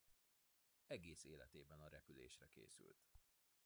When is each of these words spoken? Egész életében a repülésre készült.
Egész 0.87 1.23
életében 1.23 1.79
a 1.79 1.87
repülésre 1.89 2.47
készült. 2.47 3.05